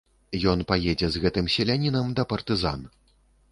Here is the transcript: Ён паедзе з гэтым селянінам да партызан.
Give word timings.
Ён 0.53 0.63
паедзе 0.71 1.09
з 1.17 1.21
гэтым 1.27 1.51
селянінам 1.57 2.11
да 2.21 2.27
партызан. 2.35 2.91